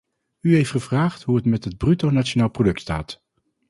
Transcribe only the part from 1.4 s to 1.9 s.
met het